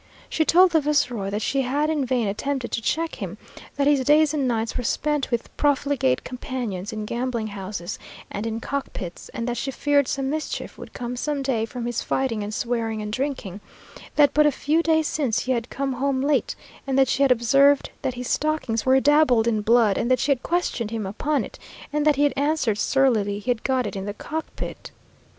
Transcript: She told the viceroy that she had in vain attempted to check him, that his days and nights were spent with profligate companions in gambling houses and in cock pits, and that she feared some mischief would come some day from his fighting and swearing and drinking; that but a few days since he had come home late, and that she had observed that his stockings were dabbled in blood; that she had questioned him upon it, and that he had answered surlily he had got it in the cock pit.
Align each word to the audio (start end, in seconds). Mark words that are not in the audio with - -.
She 0.29 0.43
told 0.45 0.71
the 0.71 0.81
viceroy 0.81 1.29
that 1.29 1.43
she 1.43 1.61
had 1.61 1.87
in 1.87 2.07
vain 2.07 2.27
attempted 2.27 2.71
to 2.71 2.81
check 2.81 3.21
him, 3.21 3.37
that 3.75 3.85
his 3.85 4.03
days 4.03 4.33
and 4.33 4.47
nights 4.47 4.75
were 4.75 4.83
spent 4.83 5.29
with 5.29 5.55
profligate 5.57 6.23
companions 6.23 6.91
in 6.91 7.05
gambling 7.05 7.45
houses 7.53 7.99
and 8.31 8.47
in 8.47 8.59
cock 8.59 8.93
pits, 8.93 9.29
and 9.29 9.47
that 9.47 9.57
she 9.57 9.69
feared 9.69 10.07
some 10.07 10.27
mischief 10.27 10.75
would 10.75 10.93
come 10.95 11.15
some 11.15 11.43
day 11.43 11.65
from 11.65 11.85
his 11.85 12.01
fighting 12.01 12.41
and 12.43 12.51
swearing 12.51 12.99
and 12.99 13.13
drinking; 13.13 13.61
that 14.15 14.33
but 14.33 14.47
a 14.47 14.51
few 14.51 14.81
days 14.81 15.05
since 15.05 15.41
he 15.41 15.51
had 15.51 15.69
come 15.69 15.93
home 15.93 16.19
late, 16.21 16.55
and 16.87 16.97
that 16.97 17.07
she 17.07 17.21
had 17.21 17.31
observed 17.31 17.91
that 18.01 18.15
his 18.15 18.27
stockings 18.27 18.83
were 18.83 18.99
dabbled 18.99 19.47
in 19.47 19.61
blood; 19.61 19.97
that 20.09 20.17
she 20.19 20.31
had 20.31 20.41
questioned 20.41 20.89
him 20.89 21.05
upon 21.05 21.43
it, 21.43 21.59
and 21.93 22.07
that 22.07 22.15
he 22.15 22.23
had 22.23 22.33
answered 22.35 22.79
surlily 22.79 23.37
he 23.37 23.51
had 23.51 23.63
got 23.63 23.85
it 23.85 23.95
in 23.95 24.05
the 24.05 24.15
cock 24.15 24.47
pit. 24.55 24.89